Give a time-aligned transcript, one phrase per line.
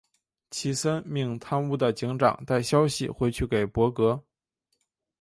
[0.49, 4.23] 齐森命贪污的警长带消息回去给柏格。